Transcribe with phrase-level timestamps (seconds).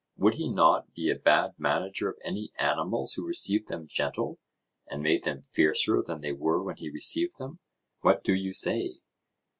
[0.17, 4.39] Would he not be a bad manager of any animals who received them gentle,
[4.87, 7.59] and made them fiercer than they were when he received them?
[7.99, 8.93] What do you say?